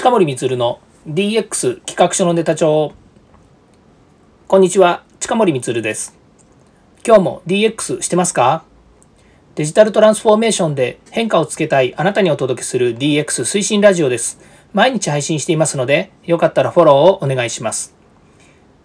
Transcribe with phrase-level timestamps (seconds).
[0.00, 2.94] 近森光の DX 企画書のネタ帳。
[4.48, 6.16] こんにちは近森光です。
[7.06, 8.64] 今日も DX してますか？
[9.56, 14.40] デジタルトランスフォーメーションで変化をつけたいあなたにお届けする DX 推進ラジオです。
[14.72, 17.99] 毎日配信していますのでよかったらフォローをお願いします。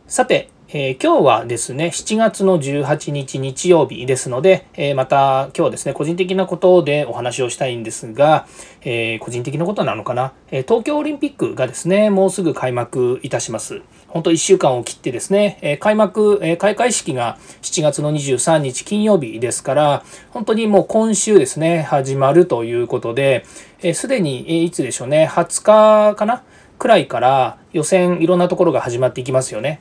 [0.07, 8.47] さてえー、今日はですね、7月の18日日曜日ですので、えー、また今日はですね、個人的なことでお話をしたいんですが、
[8.81, 13.83] えー、個人的なことなのかな、え東京オリンピックがですね、もうすぐ開幕いたします。
[14.07, 23.45] 本当1週間を切ってですね、え開幕、え開会式が7月の23日金曜日ですから、本当にもう今週ですね、始まるということで、
[23.93, 26.43] す、で、に、えいつでしょうね、20日かな？
[26.77, 29.79] くらいから予選いろんなところが始まっていきますよね。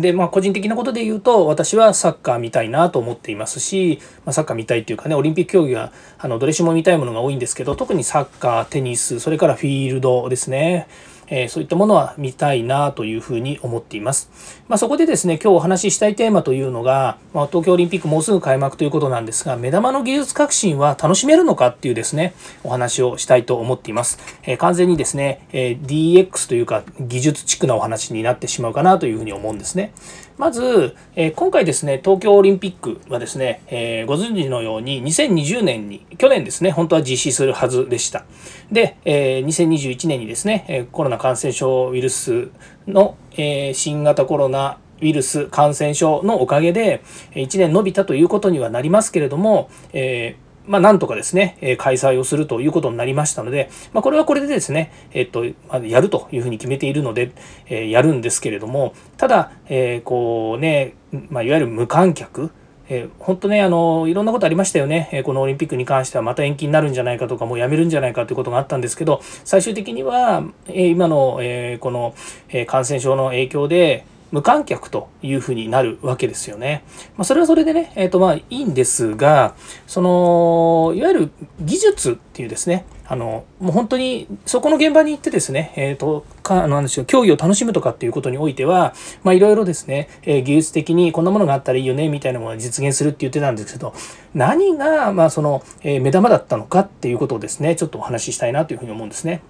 [0.00, 10.88] で、まあ、個人的なことで言うと、私はサッカー見たいなと思っていますし、まあ、サッカー見たいっていうかね、オリンピック競技は、あの、どれしも見たいものが多いんですけど、特にサッカー、テニス、それからフィールドですね。
[11.28, 14.30] えそういったものは見たいなというふうに思っています。
[14.68, 24.18] まあ、そこでですね、今日お話ししたいテーマというのが、まあ、東京オリンピックもうすぐ開幕ということなんですが、目玉の技術革新は楽しめるのかっていうですね、お話をしたいと思っています。
[24.44, 29.92] え、完全にですね、え DX というか技術地区のお話になってしまうかなというふうに思うんですね。
[30.38, 38.26] まず、え今回ですね、東京オリンピックはですね、えご存知のように2020年に、去年ですね、本当は実施するはずでした。
[38.70, 42.50] で、え2021年にですね、コロナ感染症ウイルス
[42.86, 47.02] の、え新型コロナウイルス感染症のおかげで
[47.34, 57.32] 1年延びたということにはなりますけれども、えーまあ、なんとかですね、え開催をするということになりましたので、まあ、これはこれでですね、えっと、まやるというふうに決めているので、
[57.68, 60.94] えやるんですけれども、ただ、えこうね、
[61.30, 62.50] まあ、いわゆる無観客、
[62.88, 65.08] え、本当ね、あの、いろんなことありましたよね。
[65.12, 72.14] え、このオリンピックに関してはまた延期になるんじゃないかとか、もうやめるんじゃないかということがあったんですけど、最終的には、え、今の、えこの、
[72.48, 76.84] え感染症の影響で、無観客というふうになるわけですよね。
[77.16, 79.54] まあ、それはそれでね、えっ、ー、とまあいいんですが、
[79.86, 81.30] その、いわゆる
[81.60, 93.94] 技術っていうですね、あの、もう本当にそこの現場に行ってですね、えっ、ー、と、か、あの、なんでしょう、競技を楽しむとかっていうことにおいては、まあいろいろですね、えー、技術的にこんなものがあったらいいよね、みたいなものを実現するって言ってたんですけど、
[94.34, 99.40] 何が、まあその、え目玉だったのかっていうことをですね、ちょっとお話ししたいなというふうに思うんですね。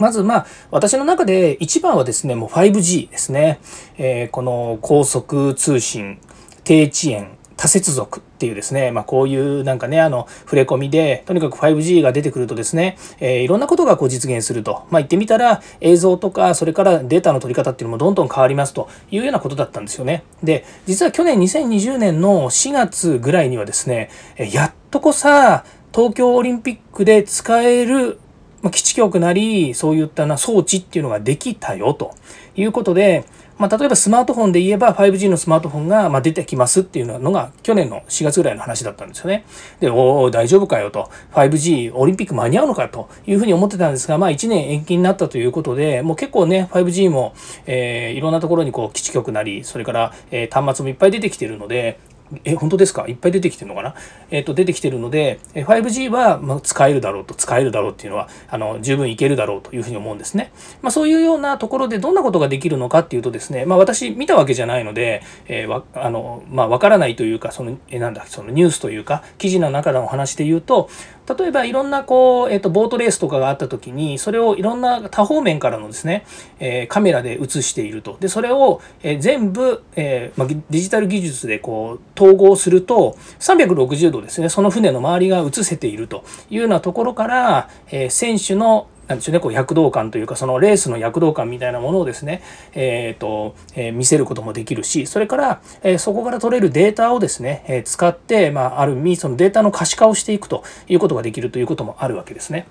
[0.00, 3.60] まず、まあ、私の中で一番はですね、もう 5G ですね。
[3.96, 6.18] えー、この高速通信、
[6.64, 14.86] 低遅延、多接続っていうですね、まあこういうなんかね、あの、触れ込みで、とにかく 5G が出てくるとですね、えー、いろんなことがこう実現すると。
[14.90, 20.22] まあ言ってみたら、映像とか、それからデータの取り方っていうのもどんどん変わりますというようなことだったんですよね。
[20.42, 24.10] で、実は去年2020年の4月ぐらいにはですね、
[24.52, 28.20] やっとこさ、東京オリンピックで使える
[28.62, 32.14] まあ、基地局なり、そういったな装置っていうのができたよと
[32.56, 33.24] いうことで、
[33.58, 39.44] まあ、例えばスマートフォンで言えば 5G のスマートフォンがま出てきますっていうのが去年の4月ぐらいの話だったんですよね。
[39.80, 41.10] で、おお、大丈夫かよと。
[41.32, 47.34] 5G オリンピック間に合うのかというふうに思ってたんですが、まあ1年延期になったということで、もう結構ね、5G も、
[47.66, 51.98] えー、いろんなところにこう基地局なり、それから、えー、端末もいっぱい出てきてるので、
[52.44, 53.06] え、本当ですか？
[53.08, 53.94] いっぱい出てきてるのかな？
[54.30, 60.52] えっ、ー、と、出てきてるので、5G は、ま使えるだろうと、使えるだろうっていうのは、あの、十分いけるだろうというふうに思うんですね。
[60.82, 70.90] まあ、そういうようなところでどんなことができるのかっていうとですね、まあ、私見たわけじゃないので、えー、わ、あの、まあ、わからないというか、その、え、なんだ、そのニュースというか、記事の中のお話で言うと、
[71.36, 76.24] 例えばいろんなこう、えっ、ー、と、ボートレースとかがあった時に、それをいろんな多方面からのですね、
[76.60, 78.16] えー、カメラで映していると。
[78.20, 92.42] で、それを、えー、全部、えまあ、デジタル技術でこう、統合すると、360度ですね、その船の周りが映せているというようなところから、え選手のなんでしょうね、こう躍動感というか、そのレースの躍動感みたいなものをですね、
[92.74, 102.66] えっ、ー、と、えー、見せることもできるし、それから、えー、そこから取れるデータをですね、え使って、まあ、ある意味、そのデータの可視化をしていくということができるということもあるわけですね。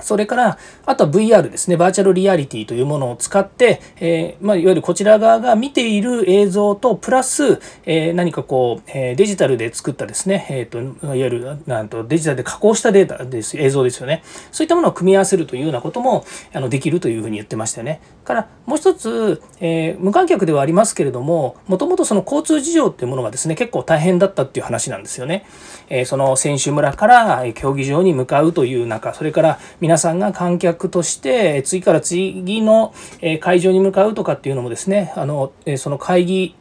[0.00, 14.22] それから、あとは VR ですね、バーチャルリアリティというものを使って、えー、まあ、いわゆるこちら側が見ている映像と、プラス、えー、何かこう、えー、デジタルで作ったですね、えっ、と、いわゆる、なんと、デジタルで加工したデータです、映像ですよね。
[14.50, 18.00] そういったものを組み合わせるというようなことも、あの、できるというふうに言ってましたよね。
[18.24, 25.44] から、もう一つ、え無観客ではありますけれども、もともとその交通事情っていうものがですね、結構大変だったっていう話なんですよね。
[25.88, 32.94] えその選手村から競技場に向かうという中、それから皆さんが観客として次から次の
[33.40, 36.54] 会場に向かうとかっていうのもですね、あのその会議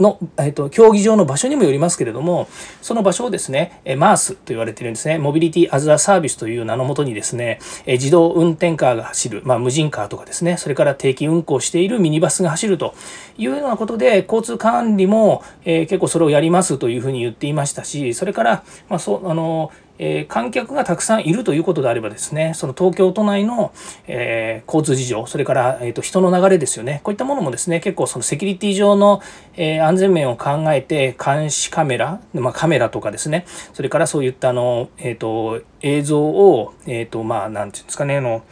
[0.00, 2.48] の、えっと、競技場の場所にもよりますけれども、
[2.80, 12.94] その場所をですね、マースと言われているんですね、モビリティアズアサービスという名のもとにですね、自動運転カーが走る、まあ、無人カーとかですね、それから定期運行しているミニバスが走ると
[13.36, 23.72] いうようなことで、交通管理も、えー、結構それをやりますというふうに言っていましたし、それから、まあ、そう、あの、えー、観客がたくさんいるということであればですね、その東京都内の、
[24.06, 29.22] えー、交通事情、それから、えーと、人の流れですよね、こういったものもですね、結構そのセキュリティ上の、
[29.54, 38.44] えー、安全面を考えて、監視カメラ、まあ、カメラとかですね、それからそういったあの、えーと、映像を、えっ、と、まあ、なんていうんですかね、あの、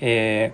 [0.00, 0.52] え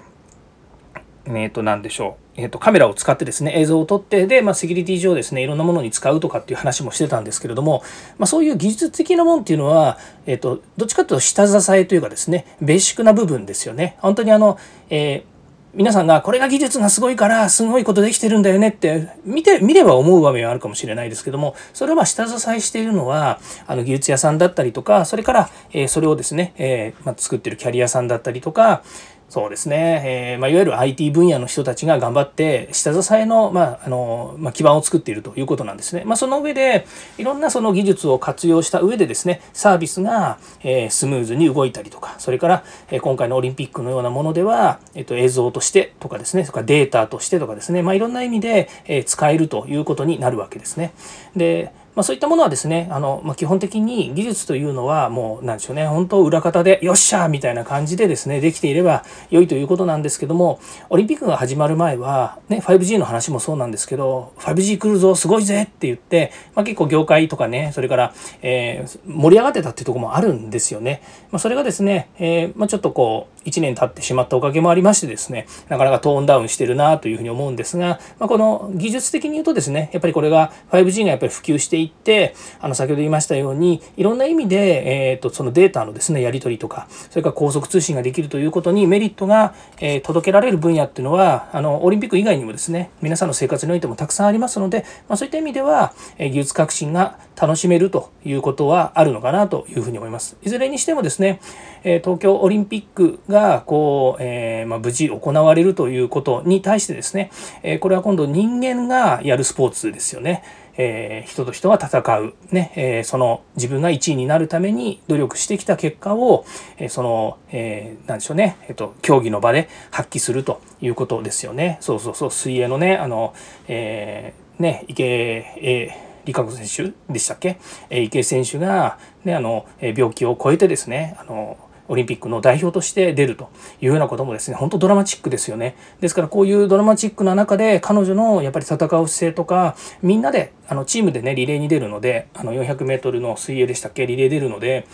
[1.25, 2.28] ー、えっ、と、なんでしょう。
[2.39, 7.83] えーと、カメラを使ってですね、映像を撮って、で、まあ、セキュリティ上ですね、いろんなものに使うとかっていう話もしてたんですけれども、
[8.17, 13.97] まあ、そういう技術的なもんっていうのは、えっ、と、どっちかというと下支えというかですね、ベーシックな部分ですよね。
[13.99, 14.57] 本当にあの、
[14.89, 15.39] えー
[15.75, 28.83] 皆さんがこれが技術がすごいからすごいことできてるんだよねって見て見れば思う場面はあるかもしれないですけどもそれは下支えしているのはあの技術屋さんだったりとかそれから、えそれをですね、えま作ってるキャリアさんだったりとか
[29.29, 30.03] そうですね、
[30.33, 36.03] えーまあ、いわゆる IT 分野の人たちが頑張って下支えの,、まああのまあ、基盤を作っているということなんですね。
[36.07, 36.87] まあ、その上で
[37.19, 50.93] いろんなその技術を活用した上でですねサービスが、えー、スムーズに動いたりとかそれから、えー、今回のオリンピックのようなものでは、えー、と映像としてとかですねそれからデータとしてとかですね、まあ、いろんな意味で、えー、使えるということになるわけですね。
[51.37, 60.61] でまあ、そういったものはですね、あの、まあ、基本的に技術というのはもう、なんでしょうね、本当裏方で、よっしゃーみたいな感じでですね、できていれば良いということなんですけども、
[60.91, 71.03] オリンピックが始まる前は、ね、5G の話もそうなんですけど、5G 来るぞ、すごいぜって言って、まあ、結構業界とかね、それから、えー、盛り上がってたっていうとこもあるんですよね。
[71.33, 100.37] まあ、それがですね、えー、まあ、ちょっとこう、1年経ってしまったおかげもありましてですね、なかなかトーンダウンしてるなというふうに思うんですが、まあ、この技術的に言うとですね、やっぱりこれが 5G がやっぱり普及していって、あの先ほど言いましたように、いろんな意味で、えーと、そのデータのですね、やり取りとか、それから高速通信ができるということにメリットが、え、届けられる分野っていうのは、あのオリンピック以外にもですね、皆さんの生活においてもたくさんありますので、まあ、そういった意味では、え、技術革新が楽しめるということはあるのかなというふうに思います。
[100.43, 101.41] いずれにしてもですね、
[101.85, 107.31] え東京オリンピックがこう、えー、まあ、無事行われるということに対してですね、
[107.63, 110.43] えこれは今度人間がやるスポーツですよね。
[110.81, 116.47] えー、人と人は戦う、ねえー、その自分が1位になるために努力してきた結果を、
[116.79, 121.79] えー、その、えー、でしょうね、えっ、と、競技の場で発揮するということですよね。
[121.81, 123.35] そうそうそう、水泳のね、あの、
[123.67, 127.59] え、ね、池、理香子選手でしたっけ、
[127.89, 131.57] え池江選手が、ね、あの病気を超えてですねあの
[131.89, 133.49] オリンピックの代表として出ると
[133.81, 135.75] いうようなこともですね、本当ドラマチックですよね。
[136.01, 144.87] ですからこういうドラマチックな中で彼女のやっぱり戦う姿勢とか、みんなで、あのチームでね、リレーに出るので、あの400メートルの水泳でしたっけ、リレー出るので、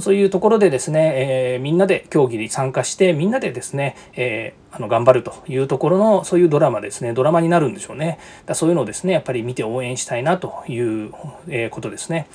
[0.00, 1.12] そういうところでですね、
[1.54, 8.18] えー、みんなで競技に参加して、みんなでですね、えーあの頑張るというところのそういうドラマですねドラマになるんでしょうね。
[8.44, 11.10] だそういうのをですねやっぱり見て応援したいなという
[11.70, 12.28] ことですね。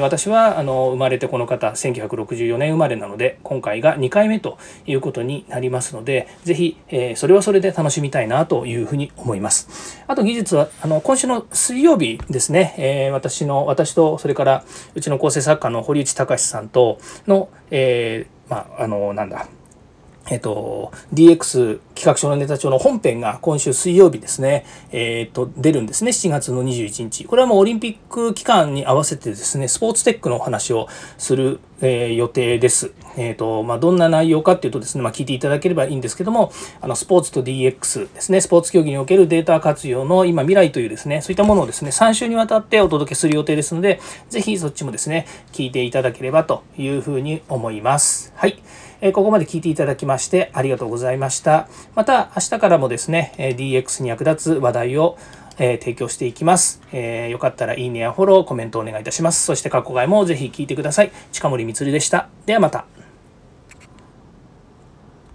[0.00, 6.76] 私はあの生まれてこの方1964年生まれなので今回が2回目ということになりますので是非
[7.14, 10.02] それはそれで楽しみたいなというふうに思います。
[10.08, 14.64] あと技術はあの今週の水曜日ですね、え私の私とそれから
[14.94, 19.46] うちの構成作家の堀内隆さんとの、えー、まああのなんだ。
[20.28, 27.24] えっと、DX 企画書のネタ帳の本編が今週水曜日ですね、えっと、出るんですね、7月の21日。
[27.24, 32.92] これはもうオリンピック期間に合わせてですね、スポーツテックのお話をする、えー、予定です。
[33.16, 48.32] えっと、まあ、どんな内容かっていうとですね、まあ、聞いていただければいいんですけども、あの、スポーツと DX ですね、スポーツ競技におけるデータ活用の今未来というですね、そういったものをですね、3週にわたってお届けする予定ですので、ぜひそっちもですね、聞いていただければというふうに思います。
[48.36, 48.58] はい。
[49.00, 51.68] えここまで聞いていただきましてありがとうございました。
[51.94, 55.18] また明日からもですね、え DX に役立つ話題を
[55.58, 57.30] え提供していきます、えー。
[57.30, 59.44] よかったらいいねやフォロー、コメントお願いいたします。
[59.44, 61.12] そして過去回もぜひ聞いてください。
[61.32, 62.28] 近森光でした。
[62.44, 62.95] ではまた。